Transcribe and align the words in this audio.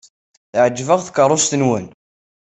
Teɛjeb-aɣ 0.51 1.01
tkeṛṛust-nwent. 1.03 1.91